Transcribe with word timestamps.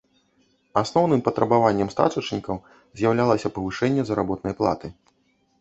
Асноўным 0.81 1.21
патрабаваннем 1.27 1.91
стачачнікаў 1.95 2.57
з'яўлялася 3.03 3.47
павышэнне 3.59 4.03
заработнай 4.09 4.53
платы. 4.65 4.87